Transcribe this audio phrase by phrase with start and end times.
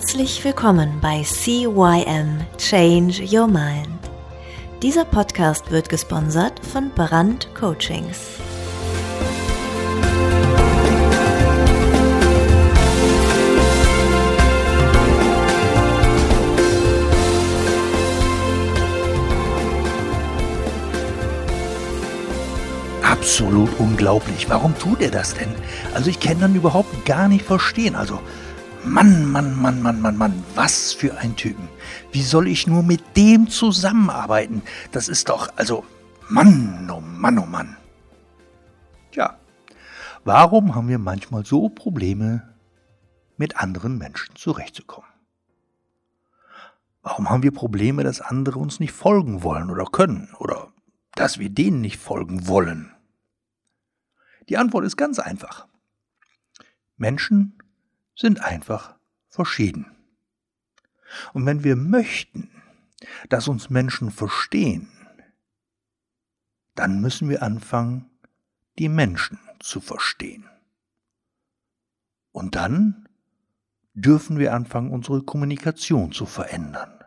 [0.00, 3.86] Herzlich willkommen bei CYM Change Your Mind.
[4.82, 8.18] Dieser Podcast wird gesponsert von Brand Coachings.
[23.02, 24.48] Absolut unglaublich.
[24.48, 25.54] Warum tut er das denn?
[25.92, 27.94] Also ich kann dann überhaupt gar nicht verstehen.
[27.94, 28.18] Also
[28.84, 31.68] Mann, Mann, Mann, Mann, Mann, Mann, was für ein Typen.
[32.12, 34.62] Wie soll ich nur mit dem zusammenarbeiten?
[34.90, 35.84] Das ist doch, also,
[36.28, 37.76] Mann, oh Mann, oh Mann.
[39.12, 39.38] Tja,
[40.24, 42.54] warum haben wir manchmal so Probleme,
[43.36, 45.08] mit anderen Menschen zurechtzukommen?
[47.02, 50.72] Warum haben wir Probleme, dass andere uns nicht folgen wollen oder können oder
[51.14, 52.92] dass wir denen nicht folgen wollen?
[54.48, 55.66] Die Antwort ist ganz einfach.
[56.96, 57.58] Menschen
[58.20, 58.96] sind einfach
[59.28, 59.86] verschieden.
[61.32, 62.50] Und wenn wir möchten,
[63.30, 64.88] dass uns Menschen verstehen,
[66.74, 68.10] dann müssen wir anfangen,
[68.78, 70.44] die Menschen zu verstehen.
[72.30, 73.08] Und dann
[73.94, 77.02] dürfen wir anfangen, unsere Kommunikation zu verändern.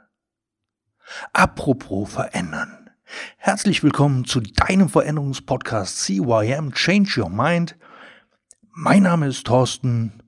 [1.31, 2.89] Apropos verändern.
[3.37, 7.77] Herzlich willkommen zu deinem Veränderungspodcast CYM Change Your Mind.
[8.71, 10.22] Mein Name ist Thorsten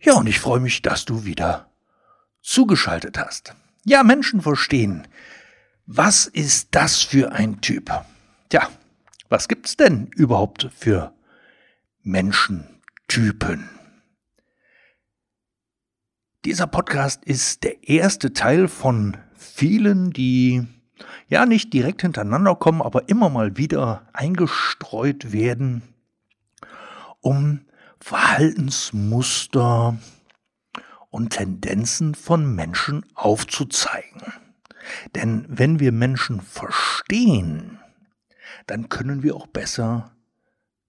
[0.00, 1.70] ja, und ich freue mich, dass du wieder
[2.42, 3.54] zugeschaltet hast.
[3.84, 5.06] Ja, Menschen verstehen.
[5.86, 7.90] Was ist das für ein Typ?
[8.48, 8.68] Tja,
[9.28, 11.14] was gibt's denn überhaupt für
[12.02, 13.68] Menschentypen?
[16.44, 20.66] Dieser Podcast ist der erste Teil von vielen, die
[21.28, 25.82] ja nicht direkt hintereinander kommen, aber immer mal wieder eingestreut werden,
[27.20, 27.67] um
[28.00, 29.98] Verhaltensmuster
[31.10, 34.22] und Tendenzen von Menschen aufzuzeigen.
[35.14, 37.78] Denn wenn wir Menschen verstehen,
[38.66, 40.12] dann können wir auch besser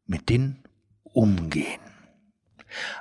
[0.05, 0.63] mit denen
[1.03, 1.79] umgehen.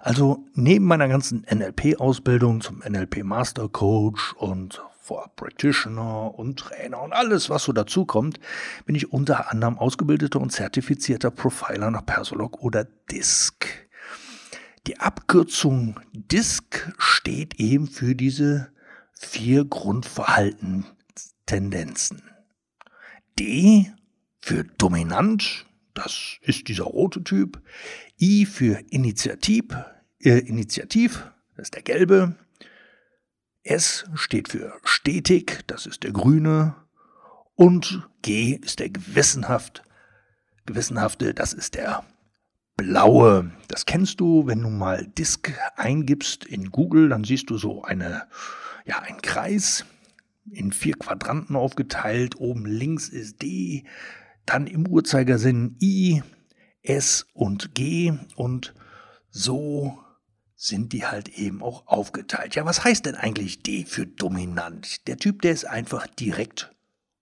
[0.00, 7.12] Also neben meiner ganzen NLP-Ausbildung zum NLP Master Coach und vor Practitioner und Trainer und
[7.12, 8.40] alles, was so dazukommt,
[8.84, 13.87] bin ich unter anderem ausgebildeter und zertifizierter Profiler nach Persolog oder DISC.
[14.88, 18.72] Die Abkürzung DISC steht eben für diese
[19.12, 22.22] vier Grundverhaltenstendenzen.
[23.38, 23.92] D
[24.38, 27.60] für dominant, das ist dieser rote Typ.
[28.18, 29.76] I für Initiativ,
[30.20, 32.34] äh, Initiativ, das ist der gelbe.
[33.64, 36.76] S steht für stetig, das ist der grüne.
[37.56, 39.82] Und G ist der gewissenhaft,
[40.64, 42.06] gewissenhafte, das ist der
[42.78, 43.50] blaue.
[43.66, 48.26] Das kennst du, wenn du mal Disk eingibst in Google, dann siehst du so eine,
[48.86, 49.84] ja, einen Kreis
[50.50, 52.36] in vier Quadranten aufgeteilt.
[52.36, 53.84] Oben links ist D,
[54.46, 56.22] dann im Uhrzeigersinn I,
[56.82, 58.72] S und G und
[59.28, 59.98] so
[60.54, 62.54] sind die halt eben auch aufgeteilt.
[62.54, 65.06] Ja, was heißt denn eigentlich D für dominant?
[65.06, 66.72] Der Typ, der ist einfach direkt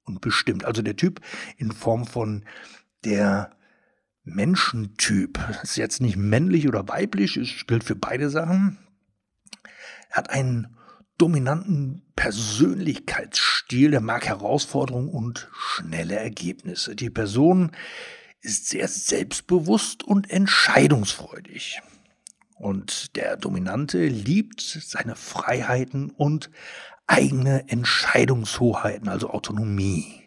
[0.04, 0.64] und bestimmt.
[0.64, 1.20] Also der Typ
[1.56, 2.44] in Form von
[3.04, 3.55] der
[4.26, 5.38] Menschentyp.
[5.48, 8.78] Das ist jetzt nicht männlich oder weiblich, es gilt für beide Sachen.
[10.10, 10.76] Er hat einen
[11.16, 16.94] dominanten Persönlichkeitsstil, der mag Herausforderungen und schnelle Ergebnisse.
[16.94, 17.70] Die Person
[18.40, 21.80] ist sehr selbstbewusst und entscheidungsfreudig.
[22.58, 26.50] Und der Dominante liebt seine Freiheiten und
[27.06, 30.25] eigene Entscheidungshoheiten, also Autonomie.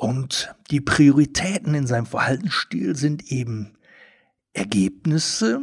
[0.00, 3.76] Und die Prioritäten in seinem Verhaltensstil sind eben
[4.54, 5.60] Ergebnisse,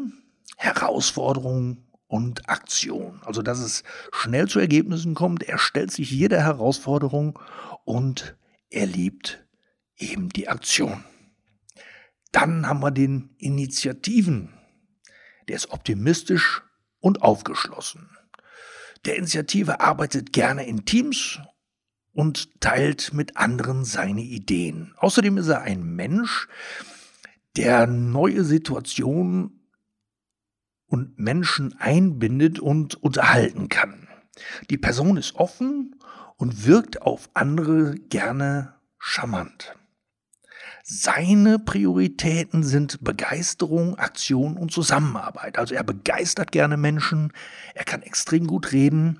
[0.58, 3.20] Herausforderungen und Aktion.
[3.26, 5.42] Also, dass es schnell zu Ergebnissen kommt.
[5.42, 7.40] Er stellt sich jeder Herausforderung
[7.84, 8.38] und
[8.70, 9.44] er liebt
[9.98, 11.04] eben die Aktion.
[12.32, 14.54] Dann haben wir den Initiativen.
[15.48, 16.62] Der ist optimistisch
[17.00, 18.08] und aufgeschlossen.
[19.04, 21.40] Der Initiative arbeitet gerne in Teams
[22.14, 24.94] und teilt mit anderen seine Ideen.
[24.98, 26.48] Außerdem ist er ein Mensch,
[27.56, 29.70] der neue Situationen
[30.88, 34.08] und Menschen einbindet und unterhalten kann.
[34.70, 35.96] Die Person ist offen
[36.38, 39.76] und wirkt auf andere gerne charmant.
[40.84, 45.58] Seine Prioritäten sind Begeisterung, Aktion und Zusammenarbeit.
[45.58, 47.34] Also er begeistert gerne Menschen,
[47.76, 49.20] er kann extrem gut reden,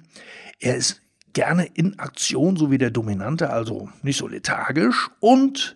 [0.60, 1.02] er ist
[1.38, 5.12] gerne in Aktion, so wie der Dominante, also nicht so lethargisch.
[5.20, 5.76] Und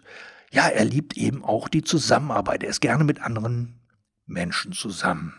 [0.52, 2.64] ja, er liebt eben auch die Zusammenarbeit.
[2.64, 3.80] Er ist gerne mit anderen
[4.26, 5.36] Menschen zusammen.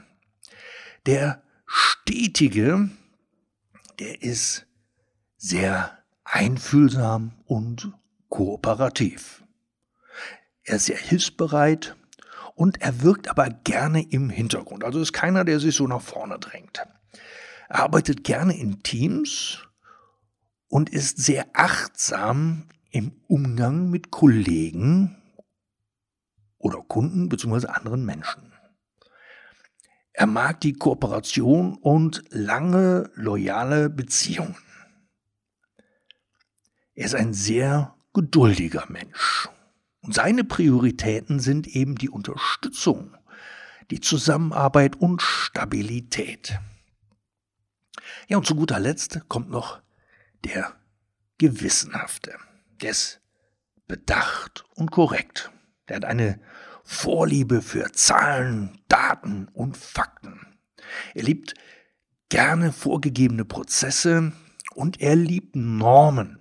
[1.06, 2.88] Der Stetige,
[3.98, 4.64] der ist
[5.38, 7.92] sehr einfühlsam und
[8.28, 9.42] kooperativ.
[10.62, 11.96] Er ist sehr hilfsbereit
[12.54, 14.84] und er wirkt aber gerne im Hintergrund.
[14.84, 16.80] Also ist keiner, der sich so nach vorne drängt.
[17.68, 19.66] Er arbeitet gerne in Teams
[20.72, 25.14] und ist sehr achtsam im Umgang mit Kollegen
[26.56, 27.66] oder Kunden bzw.
[27.66, 28.54] anderen Menschen.
[30.14, 34.56] Er mag die Kooperation und lange loyale Beziehungen.
[36.94, 39.50] Er ist ein sehr geduldiger Mensch.
[40.00, 43.14] Und seine Prioritäten sind eben die Unterstützung,
[43.90, 46.58] die Zusammenarbeit und Stabilität.
[48.26, 49.82] Ja, und zu guter Letzt kommt noch
[50.44, 50.74] der
[51.38, 52.36] Gewissenhafte.
[52.80, 53.20] Der ist
[53.86, 55.50] bedacht und korrekt.
[55.88, 56.40] Der hat eine
[56.84, 60.58] Vorliebe für Zahlen, Daten und Fakten.
[61.14, 61.54] Er liebt
[62.28, 64.32] gerne vorgegebene Prozesse
[64.74, 66.38] und er liebt Normen.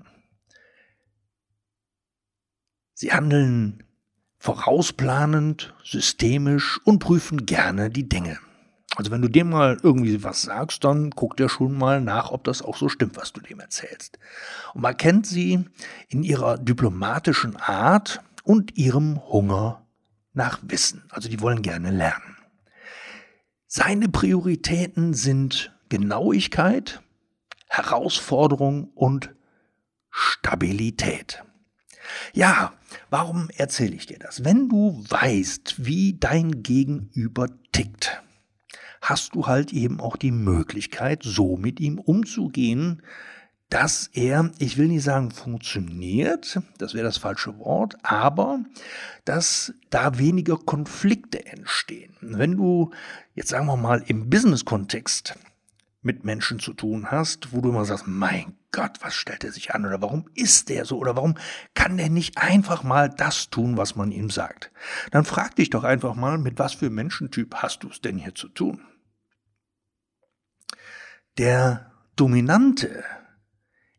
[2.94, 3.84] Sie handeln
[4.38, 8.40] vorausplanend, systemisch und prüfen gerne die Dinge.
[8.98, 12.44] Also wenn du dem mal irgendwie was sagst, dann guckt er schon mal nach, ob
[12.44, 14.20] das auch so stimmt, was du dem erzählst.
[14.74, 15.64] Und man kennt sie
[16.10, 19.86] in ihrer diplomatischen Art und ihrem Hunger
[20.34, 21.04] nach Wissen.
[21.10, 22.38] Also die wollen gerne lernen.
[23.68, 27.02] Seine Prioritäten sind Genauigkeit,
[27.70, 29.34] Herausforderung und
[30.10, 31.44] Stabilität.
[32.34, 32.74] Ja,
[33.10, 34.44] warum erzähle ich dir das?
[34.44, 38.22] Wenn du weißt, wie dein Gegenüber tickt,
[39.02, 43.02] hast du halt eben auch die Möglichkeit, so mit ihm umzugehen,
[43.72, 48.60] dass er, ich will nicht sagen funktioniert, das wäre das falsche Wort, aber
[49.24, 52.14] dass da weniger Konflikte entstehen.
[52.20, 52.92] Wenn du
[53.34, 55.36] jetzt sagen wir mal im Business-Kontext
[56.02, 59.74] mit Menschen zu tun hast, wo du immer sagst, mein Gott, was stellt er sich
[59.74, 61.36] an oder warum ist der so oder warum
[61.74, 64.72] kann der nicht einfach mal das tun, was man ihm sagt?
[65.12, 68.36] Dann frag dich doch einfach mal, mit was für Menschentyp hast du es denn hier
[68.36, 68.82] zu tun?
[71.38, 73.04] Der Dominante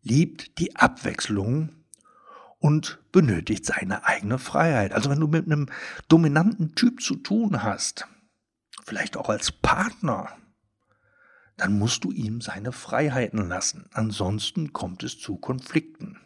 [0.03, 1.85] liebt die Abwechslung
[2.59, 4.93] und benötigt seine eigene Freiheit.
[4.93, 5.69] Also wenn du mit einem
[6.09, 8.07] dominanten Typ zu tun hast,
[8.85, 10.37] vielleicht auch als Partner,
[11.57, 13.89] dann musst du ihm seine Freiheiten lassen.
[13.93, 16.19] Ansonsten kommt es zu Konflikten.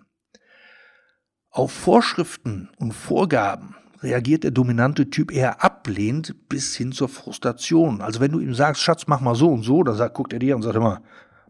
[1.50, 8.00] Auf Vorschriften und Vorgaben reagiert der dominante Typ eher ablehnend bis hin zur Frustration.
[8.00, 10.38] Also wenn du ihm sagst, Schatz, mach mal so und so, dann sagt, guckt er
[10.38, 11.02] dir und sagt immer,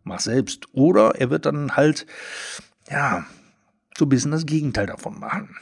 [0.04, 0.66] mach selbst.
[0.72, 2.06] Oder er wird dann halt,
[2.90, 3.24] ja,
[3.96, 5.56] so ein bisschen das Gegenteil davon machen.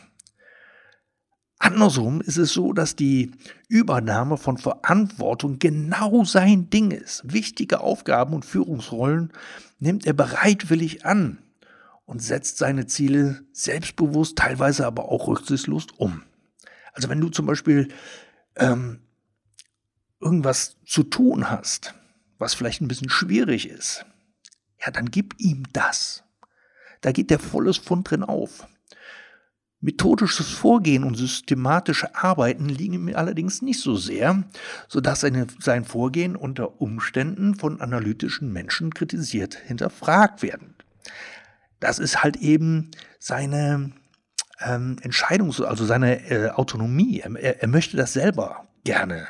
[1.59, 3.31] Andersrum ist es so, dass die
[3.69, 7.23] Übernahme von Verantwortung genau sein Ding ist.
[7.25, 9.33] Wichtige Aufgaben und Führungsrollen
[9.79, 11.39] nimmt er bereitwillig an
[12.05, 16.23] und setzt seine Ziele selbstbewusst, teilweise aber auch rücksichtslos um.
[16.95, 17.89] Also wenn du zum Beispiel
[18.57, 19.01] ähm,
[20.21, 21.95] irgendwas zu tun hast,
[22.39, 24.07] was vielleicht ein bisschen schwierig ist,
[24.85, 26.25] ja, dann gib ihm das.
[27.01, 28.67] Da geht der volles Fund drin auf.
[29.81, 34.45] Methodisches Vorgehen und systematische Arbeiten liegen mir allerdings nicht so sehr,
[34.89, 40.75] sodass seine, sein Vorgehen unter Umständen von analytischen Menschen kritisiert hinterfragt werden.
[41.81, 43.93] Das ist halt eben seine
[44.65, 47.21] ähm, Entscheidungs-, also seine äh, Autonomie.
[47.21, 49.27] Er, er, möchte das selber gerne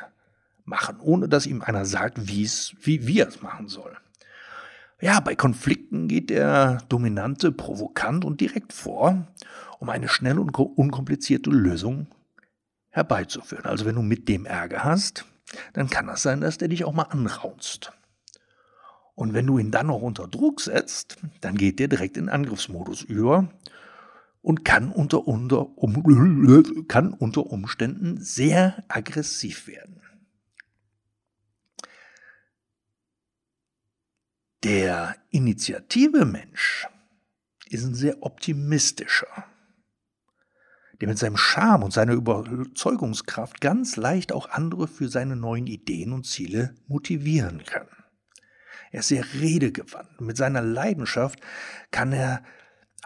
[0.63, 3.95] machen, ohne dass ihm einer sagt, wie's, wie, wie er es machen soll.
[5.01, 9.27] Ja, bei Konflikten geht der Dominante provokant und direkt vor,
[9.79, 12.07] um eine schnelle und unkomplizierte Lösung
[12.89, 13.65] herbeizuführen.
[13.65, 15.25] Also wenn du mit dem Ärger hast,
[15.73, 17.91] dann kann das sein, dass der dich auch mal anraunzt.
[19.15, 23.01] Und wenn du ihn dann noch unter Druck setzt, dann geht der direkt in Angriffsmodus
[23.01, 23.49] über
[24.45, 26.03] und kann unter, unter, um,
[26.87, 30.01] kann unter Umständen sehr aggressiv werden.
[34.63, 36.87] Der Initiative-Mensch
[37.69, 39.45] ist ein sehr optimistischer,
[41.01, 46.13] der mit seinem Charme und seiner Überzeugungskraft ganz leicht auch andere für seine neuen Ideen
[46.13, 47.87] und Ziele motivieren kann.
[48.91, 50.21] Er ist sehr redegewandt.
[50.21, 51.39] Mit seiner Leidenschaft
[51.89, 52.43] kann er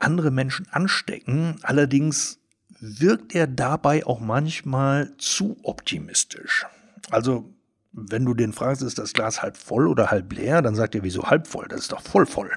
[0.02, 1.58] andere Menschen anstecken.
[1.64, 2.40] Allerdings
[2.80, 6.66] wirkt er dabei auch manchmal zu optimistisch.
[7.12, 7.54] Also
[7.92, 11.04] wenn du den fragst, ist das Glas halb voll oder halb leer, dann sagt er,
[11.04, 11.68] wieso halb voll?
[11.68, 12.52] Das ist doch voll voll.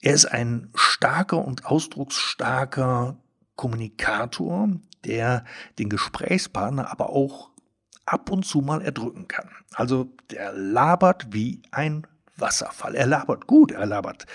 [0.00, 3.16] Er ist ein starker und ausdrucksstarker
[3.54, 4.68] Kommunikator,
[5.04, 5.44] der
[5.78, 7.50] den Gesprächspartner aber auch
[8.04, 9.48] ab und zu mal erdrücken kann.
[9.74, 12.94] Also der labert wie ein Wasserfall.
[12.94, 14.26] Er labert gut, er labert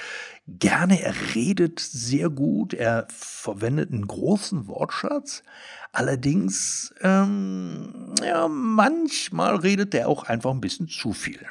[0.48, 5.44] gerne, er redet sehr gut, er verwendet einen großen Wortschatz.
[5.92, 11.46] Allerdings, ähm, ja, manchmal redet er auch einfach ein bisschen zu viel.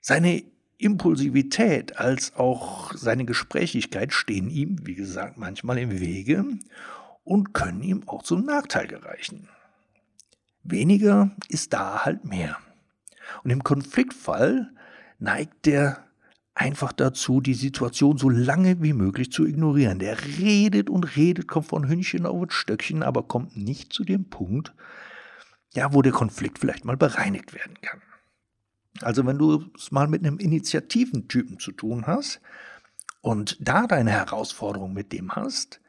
[0.00, 0.44] Seine
[0.78, 6.44] Impulsivität als auch seine Gesprächigkeit stehen ihm, wie gesagt, manchmal im Wege
[7.24, 9.48] und können ihm auch zum Nachteil gereichen.
[10.64, 12.56] Weniger ist da halt mehr.
[13.44, 14.70] Und im Konfliktfall
[15.22, 16.04] neigt der
[16.54, 19.98] einfach dazu, die Situation so lange wie möglich zu ignorieren.
[19.98, 24.74] Der redet und redet, kommt von Hündchen auf Stöckchen, aber kommt nicht zu dem Punkt,
[25.72, 28.02] ja, wo der Konflikt vielleicht mal bereinigt werden kann.
[29.00, 32.40] Also wenn du es mal mit einem Initiativentypen zu tun hast
[33.22, 35.80] und da deine Herausforderung mit dem hast,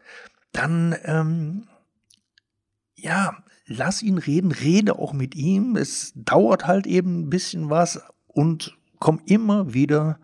[0.53, 1.67] dann ähm,
[2.95, 5.75] ja, lass ihn reden, rede auch mit ihm.
[5.75, 10.17] Es dauert halt eben ein bisschen was und komm immer wieder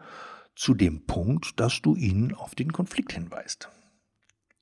[0.56, 3.68] zu dem Punkt, dass du ihn auf den Konflikt hinweist.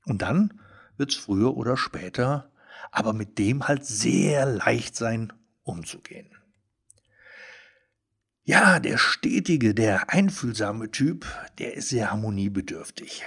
[0.05, 0.59] Und dann
[0.97, 2.51] wird es früher oder später
[2.91, 6.31] aber mit dem halt sehr leicht sein, umzugehen.
[8.43, 11.27] Ja, der stetige, der einfühlsame Typ,
[11.59, 13.23] der ist sehr harmoniebedürftig.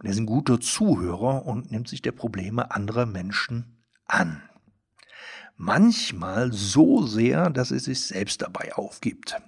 [0.00, 4.42] Und er ist ein guter Zuhörer und nimmt sich der Probleme anderer Menschen an.
[5.56, 9.40] Manchmal so sehr, dass er sich selbst dabei aufgibt.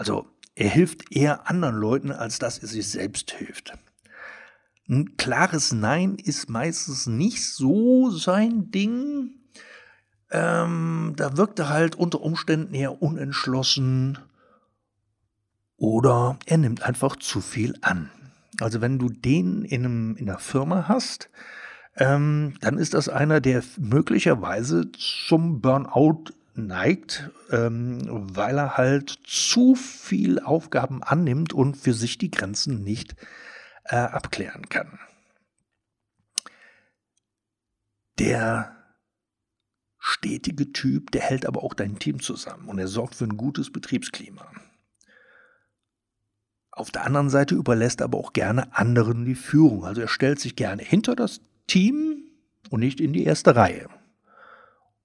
[0.00, 3.74] Also er hilft eher anderen Leuten, als dass er sich selbst hilft.
[4.88, 9.32] Ein klares Nein ist meistens nicht so sein Ding.
[10.30, 14.16] Ähm, da wirkt er halt unter Umständen eher unentschlossen
[15.76, 18.10] oder er nimmt einfach zu viel an.
[18.58, 21.28] Also wenn du den in, einem, in einer Firma hast,
[21.96, 28.00] ähm, dann ist das einer, der möglicherweise zum Burnout neigt, ähm,
[28.34, 33.14] weil er halt zu viel Aufgaben annimmt und für sich die Grenzen nicht
[33.84, 34.98] äh, abklären kann.
[38.18, 38.76] Der
[39.98, 43.72] stetige Typ, der hält aber auch dein Team zusammen und er sorgt für ein gutes
[43.72, 44.50] Betriebsklima.
[46.72, 49.84] Auf der anderen Seite überlässt er aber auch gerne anderen die Führung.
[49.84, 52.24] Also er stellt sich gerne hinter das Team
[52.70, 53.88] und nicht in die erste Reihe.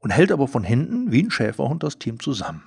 [0.06, 2.62] Und hält aber von hinten wie ein Schäferhund das Team zusammen.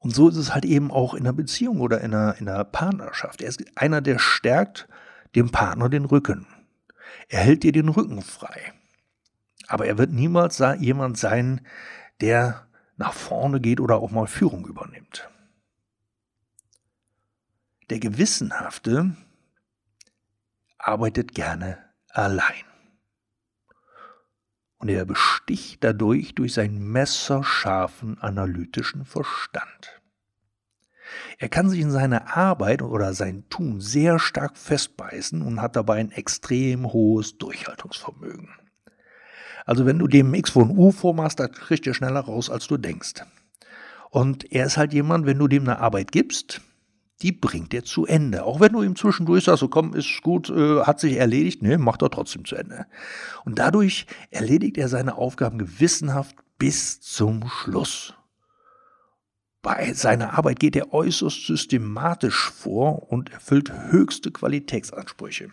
[0.00, 2.62] Und so ist es halt eben auch in einer Beziehung oder in einer, in einer
[2.62, 3.40] Partnerschaft.
[3.40, 4.86] Er ist einer, der stärkt
[5.34, 6.46] dem Partner den Rücken.
[7.30, 8.74] Er hält dir den Rücken frei.
[9.66, 11.62] Aber er wird niemals jemand sein,
[12.20, 12.66] der
[12.98, 15.30] nach vorne geht oder auch mal Führung übernimmt.
[17.88, 19.16] Der Gewissenhafte
[20.76, 21.78] arbeitet gerne
[22.10, 22.73] allein.
[24.84, 30.02] Und er besticht dadurch durch seinen messerscharfen analytischen Verstand.
[31.38, 36.00] Er kann sich in seine Arbeit oder sein Tun sehr stark festbeißen und hat dabei
[36.00, 38.50] ein extrem hohes Durchhaltungsvermögen.
[39.64, 42.76] Also wenn du dem X von U vormachst, da kriegt er schneller raus, als du
[42.76, 43.24] denkst.
[44.10, 46.60] Und er ist halt jemand, wenn du dem eine Arbeit gibst,
[47.22, 48.44] die bringt er zu Ende.
[48.44, 51.78] Auch wenn du ihm zwischendurch sagst, so komm, ist gut, äh, hat sich erledigt, ne,
[51.78, 52.86] macht er trotzdem zu Ende.
[53.44, 58.14] Und dadurch erledigt er seine Aufgaben gewissenhaft bis zum Schluss.
[59.62, 65.50] Bei seiner Arbeit geht er äußerst systematisch vor und erfüllt höchste Qualitätsansprüche.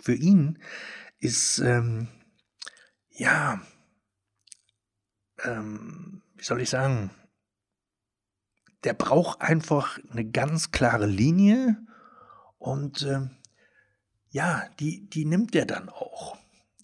[0.00, 0.58] Für ihn
[1.18, 2.08] ist ähm,
[3.10, 3.60] ja,
[5.42, 7.10] ähm, wie soll ich sagen,
[8.86, 11.76] der braucht einfach eine ganz klare Linie
[12.56, 13.28] und äh,
[14.30, 16.36] ja, die, die nimmt er dann auch.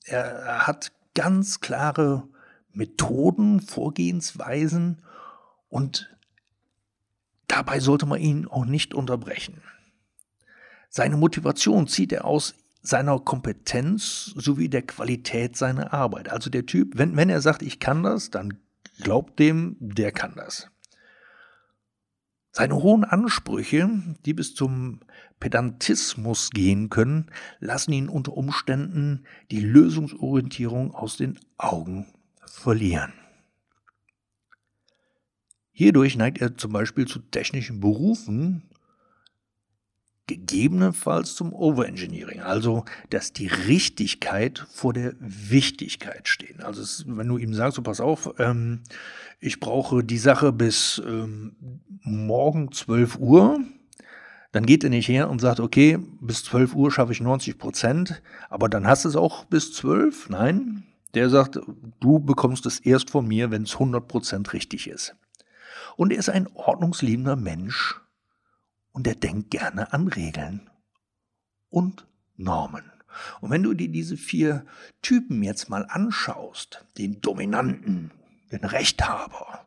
[0.05, 2.29] Er, er hat ganz klare
[2.73, 5.05] Methoden, Vorgehensweisen
[5.69, 6.11] und
[7.47, 9.63] dabei sollte man ihn auch nicht unterbrechen.
[10.89, 16.31] Seine Motivation zieht er aus seiner Kompetenz sowie der Qualität seiner Arbeit.
[16.31, 18.59] Also der Typ, wenn, wenn er sagt, ich kann das, dann
[19.01, 20.69] glaubt dem, der kann das.
[22.55, 23.89] Seine hohen Ansprüche,
[24.27, 25.01] die bis zum
[25.41, 27.31] Pedantismus gehen können,
[27.61, 32.07] lassen ihn unter Umständen die Lösungsorientierung aus den Augen
[32.45, 33.15] verlieren.
[35.73, 38.69] Hierdurch neigt er zum Beispiel zu technischen Berufen,
[40.27, 46.63] gegebenenfalls zum Overengineering, also dass die Richtigkeit vor der Wichtigkeit stehen.
[46.63, 48.81] Also es, wenn du ihm sagst, so pass auf, ähm,
[49.41, 53.61] ich brauche die Sache bis ähm, morgen 12 Uhr,
[54.53, 58.23] dann geht er nicht her und sagt, okay, bis 12 Uhr schaffe ich 90 Prozent,
[58.49, 60.29] aber dann hast du es auch bis 12.
[60.29, 61.59] Nein, der sagt,
[62.01, 65.17] du bekommst es erst von mir, wenn es 100 Prozent richtig ist.
[65.97, 68.01] Und er ist ein ordnungsliebender Mensch
[68.93, 70.71] und er denkt gerne an Regeln
[71.69, 72.07] und
[72.37, 72.91] Normen.
[73.41, 74.65] Und wenn du dir diese vier
[75.03, 78.11] Typen jetzt mal anschaust, den Dominanten,
[78.51, 79.67] den Rechthaber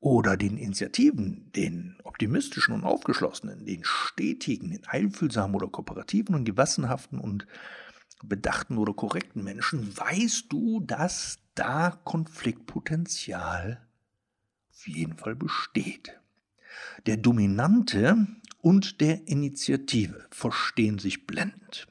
[0.00, 7.18] oder den Initiativen, den optimistischen und aufgeschlossenen, den stetigen, den einfühlsamen oder kooperativen und gewissenhaften
[7.18, 7.46] und
[8.22, 13.86] bedachten oder korrekten Menschen, weißt du, dass da Konfliktpotenzial
[14.70, 16.18] auf jeden Fall besteht.
[17.06, 18.26] Der Dominante
[18.60, 21.86] und der Initiative verstehen sich blendend.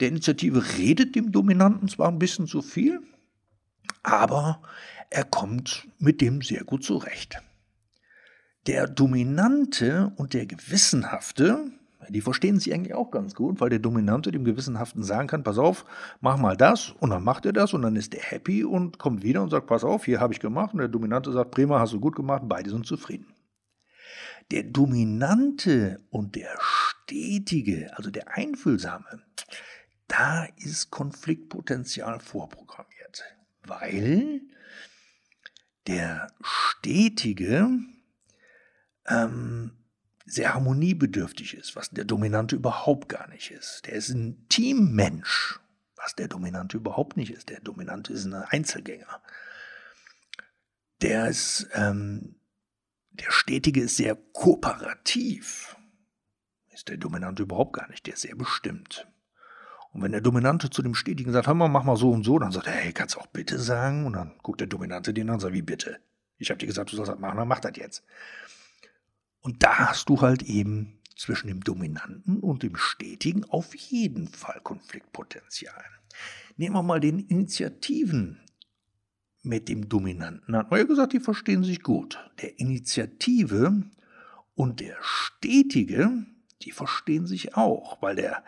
[0.00, 3.00] Der Initiative redet dem Dominanten zwar ein bisschen zu viel,
[4.02, 4.62] aber
[5.10, 7.40] er kommt mit dem sehr gut zurecht.
[8.66, 11.70] Der Dominante und der Gewissenhafte,
[12.08, 15.58] die verstehen sich eigentlich auch ganz gut, weil der Dominante dem Gewissenhaften sagen kann, pass
[15.58, 15.84] auf,
[16.20, 19.22] mach mal das und dann macht er das und dann ist er happy und kommt
[19.22, 21.92] wieder und sagt, pass auf, hier habe ich gemacht und der Dominante sagt, prima, hast
[21.92, 23.26] du gut gemacht, beide sind zufrieden.
[24.50, 29.22] Der Dominante und der Stetige, also der Einfühlsame,
[30.08, 33.24] da ist Konfliktpotenzial vorprogrammiert,
[33.64, 34.40] weil
[35.86, 37.68] der Stetige
[39.06, 39.72] ähm,
[40.24, 43.86] sehr harmoniebedürftig ist, was der Dominante überhaupt gar nicht ist.
[43.86, 45.60] Der ist ein Teammensch,
[45.96, 47.48] was der Dominante überhaupt nicht ist.
[47.48, 49.22] Der Dominante ist ein Einzelgänger.
[51.02, 52.35] Der ist ähm,
[53.20, 55.76] der Stetige ist sehr kooperativ.
[56.72, 59.06] Ist der Dominante überhaupt gar nicht, der ist sehr bestimmt.
[59.92, 62.38] Und wenn der Dominante zu dem Stetigen sagt, hör mal, mach mal so und so,
[62.38, 64.04] dann sagt er, hey, kannst du auch bitte sagen?
[64.04, 66.00] Und dann guckt der Dominante den an und sagt, wie bitte?
[66.36, 68.04] Ich habe dir gesagt, du sollst das machen, dann mach das jetzt.
[69.40, 74.60] Und da hast du halt eben zwischen dem Dominanten und dem Stetigen auf jeden Fall
[74.62, 75.84] Konfliktpotenzial.
[76.58, 78.40] Nehmen wir mal den Initiativen
[79.46, 82.18] mit dem Dominanten hat man ja gesagt, die verstehen sich gut.
[82.42, 83.82] Der Initiative
[84.54, 86.10] und der Stetige,
[86.62, 88.42] die verstehen sich auch, weil der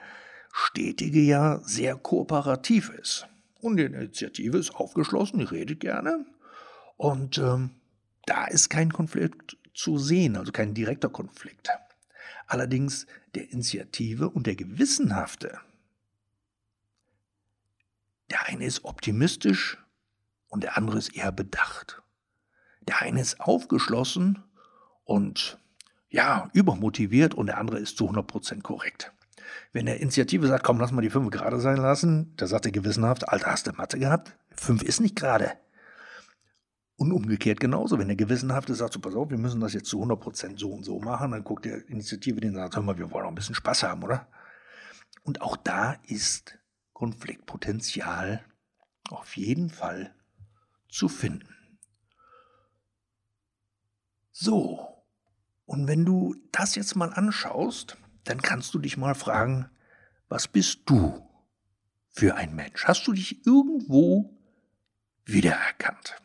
[0.53, 3.27] Stetige ja sehr kooperativ ist.
[3.61, 6.27] Und die Initiative ist aufgeschlossen, die redet gerne.
[6.97, 7.71] Und ähm,
[8.27, 11.71] da ist kein Konflikt zu sehen, also kein direkter Konflikt.
[12.47, 15.61] Allerdings der Initiative und der Gewissenhafte,
[18.31, 19.79] der eine ist optimistisch,
[20.49, 22.03] und der andere ist eher bedacht.
[22.83, 24.43] Der eine ist aufgeschlossen
[25.05, 25.59] und
[26.09, 29.13] ja, übermotiviert und der andere ist zu 100% korrekt.
[29.73, 32.73] Wenn der Initiative sagt, komm, lass mal die 5 gerade sein lassen, da sagt er
[32.73, 34.37] gewissenhaft, Alter, hast du Mathe gehabt?
[34.53, 35.53] 5 ist nicht gerade.
[36.97, 40.03] Und umgekehrt genauso, wenn der Gewissenhafte sagt, so pass auf, wir müssen das jetzt zu
[40.03, 43.11] 100% so und so machen, dann guckt der Initiative den und sagt, hör mal, wir
[43.11, 44.27] wollen auch ein bisschen Spaß haben, oder?
[45.23, 46.59] Und auch da ist
[46.93, 48.45] Konfliktpotenzial
[49.11, 50.13] auf jeden Fall
[50.89, 51.55] zu finden.
[54.33, 55.05] So,
[55.67, 59.69] und wenn du das jetzt mal anschaust, dann kannst du dich mal fragen,
[60.29, 61.29] was bist du
[62.11, 62.85] für ein Mensch?
[62.85, 64.39] Hast du dich irgendwo
[65.25, 66.17] wiedererkannt?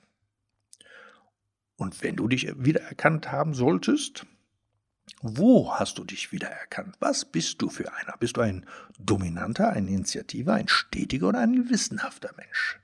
[1.76, 4.26] Und wenn du dich wiedererkannt haben solltest,
[5.21, 6.95] wo hast du dich wiedererkannt?
[6.99, 8.15] Was bist du für einer?
[8.17, 8.65] Bist du ein
[8.99, 12.80] dominanter, ein Initiativer, ein stetiger oder ein gewissenhafter Mensch?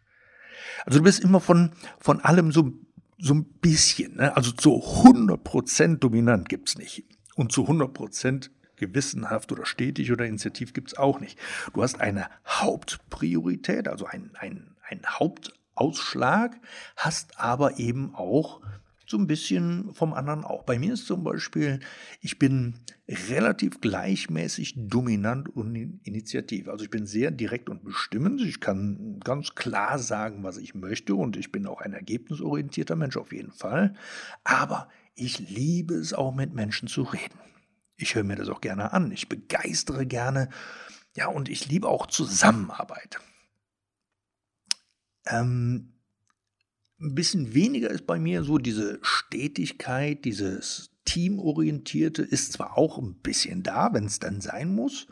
[0.86, 2.72] Also du bist immer von, von allem so,
[3.18, 4.36] so ein bisschen, ne?
[4.36, 7.04] also zu 100% dominant gibt es nicht.
[7.36, 11.38] Und zu 100% gewissenhaft oder stetig oder initiativ gibt es auch nicht.
[11.74, 16.58] Du hast eine Hauptpriorität, also ein, ein, ein Hauptausschlag,
[16.96, 18.62] hast aber eben auch
[19.10, 20.64] so ein bisschen vom anderen auch.
[20.64, 21.80] Bei mir ist zum Beispiel,
[22.22, 22.76] ich bin
[23.08, 26.68] relativ gleichmäßig dominant und initiativ.
[26.68, 28.42] Also ich bin sehr direkt und bestimmend.
[28.42, 33.18] Ich kann ganz klar sagen, was ich möchte und ich bin auch ein ergebnisorientierter Mensch
[33.18, 33.96] auf jeden Fall.
[34.44, 37.40] Aber ich liebe es auch mit Menschen zu reden.
[37.98, 39.12] Ich höre mir das auch gerne an.
[39.12, 40.50] Ich begeistere gerne.
[41.16, 43.20] Ja, und ich liebe auch Zusammenarbeit.
[45.26, 45.94] Ähm,
[47.02, 53.16] ein bisschen weniger ist bei mir so diese Stetigkeit, dieses Teamorientierte ist zwar auch ein
[53.16, 55.08] bisschen da, wenn es dann sein muss.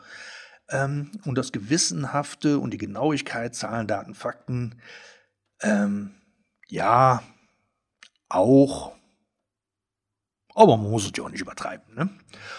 [0.68, 4.80] Ähm, und das Gewissenhafte und die Genauigkeit, Zahlen, Daten, Fakten,
[5.60, 6.14] ähm,
[6.68, 7.22] ja,
[8.28, 8.94] auch.
[10.54, 11.94] Aber man muss es ja auch nicht übertreiben.
[11.94, 12.10] Ne?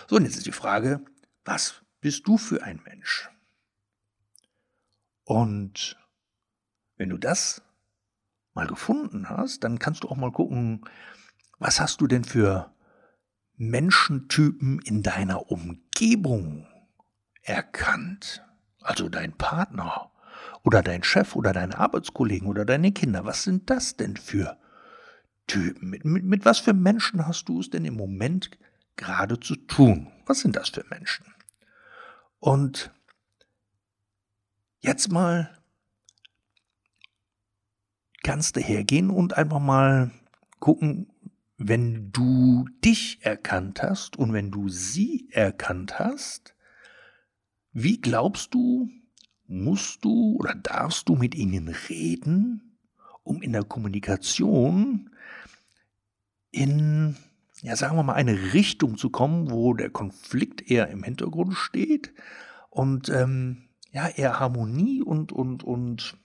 [0.08, 1.02] So, und jetzt ist die Frage,
[1.46, 3.30] was bist du für ein Mensch?
[5.24, 5.98] Und
[6.96, 7.62] wenn du das
[8.60, 10.82] mal gefunden hast, dann kannst du auch mal gucken,
[11.60, 12.74] was hast du denn für
[13.56, 16.68] Menschentypen in deiner Umgebung
[17.42, 18.44] erkannt?
[18.82, 20.12] Also dein Partner
[20.64, 23.24] oder dein Chef oder deine Arbeitskollegen oder deine Kinder.
[23.24, 24.58] Was sind das denn für
[25.48, 25.90] Typen?
[25.90, 28.52] Mit, mit, mit was für Menschen hast du es denn im Moment
[28.98, 30.12] gerade zu tun?
[30.26, 31.26] Was sind das für Menschen?
[32.40, 32.92] Und
[34.82, 35.59] jetzt mal
[38.30, 40.12] kannst du hergehen und einfach mal
[40.60, 41.08] gucken,
[41.58, 46.54] wenn du dich erkannt hast und wenn du sie erkannt hast,
[47.74, 48.88] wie glaubst du,
[49.48, 52.78] musst du oder darfst du mit ihnen reden,
[53.24, 55.10] um in der Kommunikation
[56.52, 57.18] in,
[57.64, 62.14] ja, sagen wir mal, eine Richtung zu kommen, wo der Konflikt eher im Hintergrund steht
[62.70, 66.16] und ähm, ja, eher Harmonie und, und, und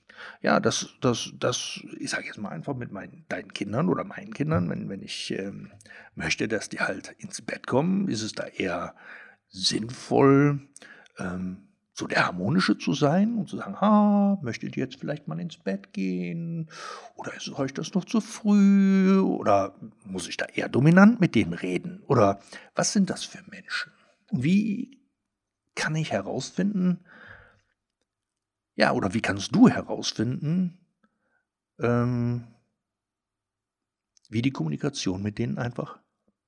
[0.41, 4.33] ja, das, das, das, ich sage jetzt mal einfach mit meinen, deinen Kindern oder meinen
[4.33, 5.73] Kindern, wenn, wenn ich ähm,
[6.15, 8.95] möchte, dass die halt ins Bett kommen, ist es da eher
[9.49, 10.61] sinnvoll,
[11.19, 15.39] ähm, so der Harmonische zu sein und zu sagen, ha, möchtet ihr jetzt vielleicht mal
[15.39, 16.69] ins Bett gehen?
[17.15, 19.21] Oder ist euch das noch zu früh?
[19.21, 22.03] Oder muss ich da eher dominant mit denen reden?
[22.09, 22.41] Oder
[22.75, 23.93] was sind das für Menschen?
[24.33, 24.99] Und wie
[25.77, 27.05] kann ich herausfinden,
[28.77, 30.79] ja, oder wie kannst du herausfinden,
[31.79, 32.47] ähm,
[34.29, 35.99] wie die Kommunikation mit denen einfach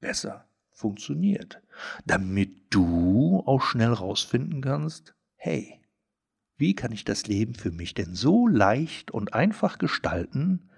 [0.01, 1.62] besser funktioniert,
[2.05, 5.81] damit du auch schnell rausfinden kannst, hey,
[6.57, 10.71] wie kann ich das Leben für mich denn so leicht und einfach gestalten,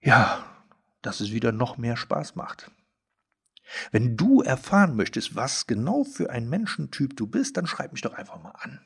[0.00, 0.44] ja,
[1.02, 2.70] dass es wieder noch mehr Spaß macht.
[3.90, 8.14] Wenn du erfahren möchtest, was genau für ein Menschentyp du bist, dann schreib mich doch
[8.14, 8.80] einfach mal an.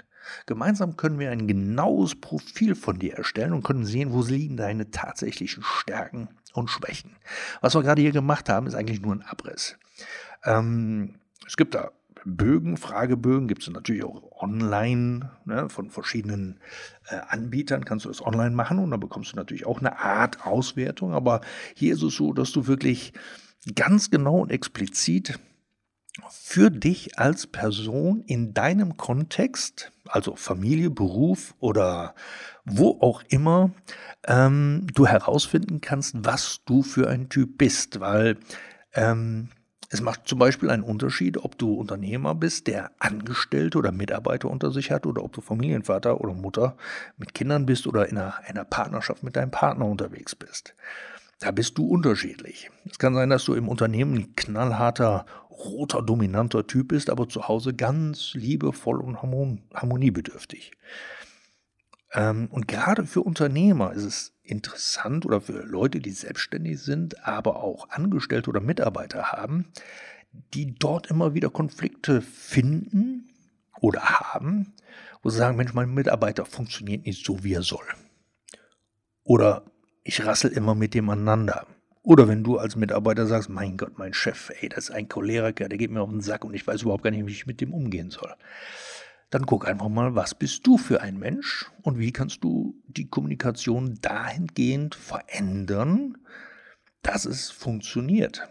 [0.47, 4.91] Gemeinsam können wir ein genaues Profil von dir erstellen und können sehen, wo liegen deine
[4.91, 7.17] tatsächlichen Stärken und Schwächen.
[7.61, 9.77] Was wir gerade hier gemacht haben, ist eigentlich nur ein Abriss.
[10.45, 11.91] Ähm, es gibt da
[12.25, 16.59] Bögen, Fragebögen, gibt es natürlich auch online ne, von verschiedenen
[17.09, 20.45] äh, Anbietern, kannst du das online machen und dann bekommst du natürlich auch eine Art
[20.45, 21.15] Auswertung.
[21.15, 21.41] Aber
[21.75, 23.13] hier ist es so, dass du wirklich
[23.77, 25.39] ganz genau und explizit
[26.31, 32.15] für dich als Person in deinem Kontext, also Familie, Beruf oder
[32.65, 33.71] wo auch immer,
[34.27, 38.39] ähm, du herausfinden kannst, was du für ein Typ bist, weil
[38.95, 39.51] ähm,
[39.89, 44.73] es macht zum Beispiel einen Unterschied, ob du Unternehmer bist, der Angestellte oder Mitarbeiter unter
[44.73, 46.77] sich hat, oder ob du Familienvater oder Mutter
[47.17, 50.75] mit Kindern bist oder in einer, einer Partnerschaft mit deinem Partner unterwegs bist.
[51.39, 52.71] Da bist du unterschiedlich.
[52.91, 57.49] Es kann sein, dass du im Unternehmen ein knallharter, roter, dominanter Typ bist, aber zu
[57.49, 60.73] Hause ganz liebevoll und harmoniebedürftig.
[62.13, 67.57] Ähm, und gerade für Unternehmer ist es interessant oder für Leute, die selbstständig sind, aber
[67.63, 69.67] auch Angestellte oder Mitarbeiter haben,
[70.55, 73.29] die dort immer wieder Konflikte finden
[73.81, 74.75] oder haben,
[75.23, 77.85] wo sie sagen, Mensch, mein Mitarbeiter funktioniert nicht so, wie er soll.
[79.25, 79.65] Oder
[80.07, 81.67] ich rassel immer mit dem aneinander.
[82.03, 85.69] Oder wenn du als Mitarbeiter sagst, mein Gott, mein Chef, ey, das ist ein Choleriker,
[85.69, 87.61] der geht mir auf den Sack und ich weiß überhaupt gar nicht, wie ich mit
[87.61, 88.33] dem umgehen soll.
[89.31, 93.11] Dann guck einfach mal, was bist du für ein Mensch und wie kannst du die
[93.11, 96.17] Kommunikation dahingehend verändern,
[97.03, 98.49] dass es funktioniert.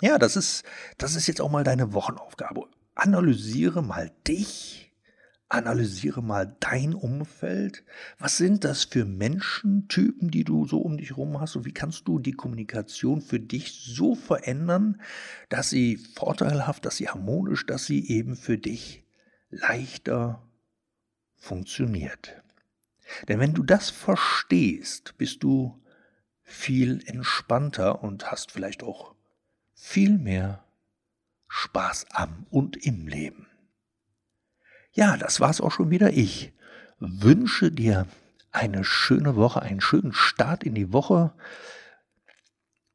[0.00, 0.64] Ja, das ist,
[0.96, 2.68] das ist jetzt auch mal deine Wochenaufgabe.
[2.94, 4.87] Analysiere mal dich,
[5.50, 7.84] Analysiere mal dein Umfeld.
[8.18, 11.56] Was sind das für Menschentypen, die du so um dich herum hast?
[11.56, 15.00] Und wie kannst du die Kommunikation für dich so verändern,
[15.48, 19.04] dass sie vorteilhaft, dass sie harmonisch, dass sie eben für dich
[19.50, 20.42] leichter
[21.36, 22.42] funktioniert?
[23.28, 25.82] Denn wenn du das verstehst, bist du
[26.42, 29.14] viel entspannter und hast vielleicht auch
[29.74, 30.64] viel mehr
[31.48, 33.47] Spaß am und im Leben.
[34.92, 36.12] Ja, das war's auch schon wieder.
[36.12, 36.52] Ich
[36.98, 38.06] wünsche dir
[38.50, 41.32] eine schöne Woche, einen schönen Start in die Woche.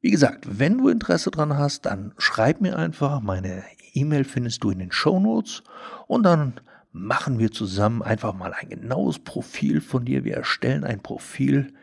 [0.02, 3.22] Wie gesagt, wenn du Interesse dran hast, dann schreib mir einfach.
[3.22, 5.64] Meine E-Mail findest du in den Show Notes
[6.08, 6.60] und dann
[6.92, 10.24] machen wir zusammen einfach mal ein genaues Profil von dir.
[10.24, 11.74] Wir erstellen ein Profil,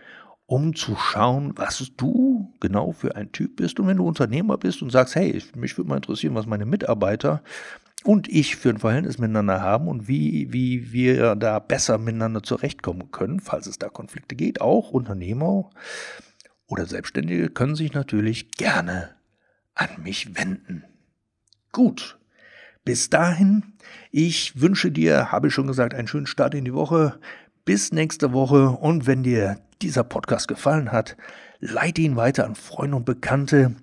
[0.46, 3.80] um zu schauen, was du genau für ein Typ bist.
[3.80, 7.42] Und wenn du Unternehmer bist und sagst, hey, mich würde mal interessieren, was meine Mitarbeiter
[8.04, 13.10] und ich für ein Verhältnis miteinander haben und wie, wie wir da besser miteinander zurechtkommen
[13.10, 14.60] können, falls es da Konflikte geht.
[14.60, 15.70] Auch Unternehmer
[16.66, 19.10] oder Selbstständige können sich natürlich gerne
[19.74, 20.84] an mich wenden.
[21.72, 22.18] Gut,
[22.84, 23.74] bis dahin,
[24.10, 27.18] ich wünsche dir, habe ich schon gesagt, einen schönen Start in die Woche.
[27.64, 31.16] Bis nächste Woche und wenn dir dieser Podcast gefallen hat,
[31.60, 33.76] leite ihn weiter an Freunde und Bekannte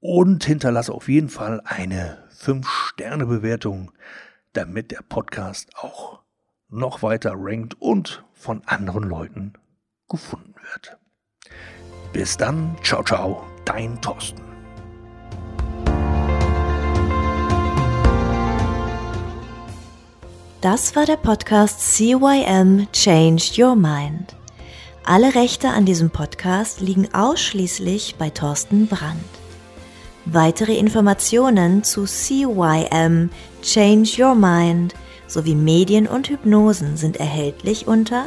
[0.00, 3.92] und hinterlasse auf jeden Fall eine 5-Sterne-Bewertung,
[4.52, 6.20] damit der Podcast auch
[6.68, 9.54] noch weiter rankt und von anderen Leuten
[10.08, 10.98] gefunden wird.
[12.12, 14.42] Bis dann, ciao, ciao, dein Thorsten.
[20.60, 24.34] Das war der Podcast CYM Change Your Mind.
[25.04, 29.45] Alle Rechte an diesem Podcast liegen ausschließlich bei Thorsten Brandt.
[30.26, 33.30] Weitere Informationen zu CYM
[33.62, 34.92] Change Your Mind
[35.28, 38.26] sowie Medien und Hypnosen sind erhältlich unter